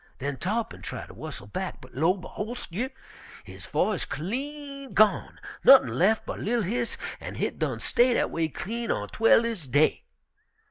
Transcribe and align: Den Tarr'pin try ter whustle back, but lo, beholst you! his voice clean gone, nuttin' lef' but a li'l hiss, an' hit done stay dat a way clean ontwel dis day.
Den 0.17 0.35
Tarr'pin 0.37 0.81
try 0.81 1.05
ter 1.05 1.13
whustle 1.13 1.45
back, 1.45 1.79
but 1.79 1.93
lo, 1.93 2.15
beholst 2.17 2.71
you! 2.71 2.89
his 3.43 3.67
voice 3.67 4.03
clean 4.03 4.95
gone, 4.95 5.39
nuttin' 5.63 5.95
lef' 5.99 6.25
but 6.25 6.39
a 6.39 6.41
li'l 6.41 6.63
hiss, 6.63 6.97
an' 7.19 7.35
hit 7.35 7.59
done 7.59 7.79
stay 7.79 8.15
dat 8.15 8.23
a 8.23 8.27
way 8.27 8.47
clean 8.47 8.89
ontwel 8.89 9.43
dis 9.43 9.67
day. 9.67 10.01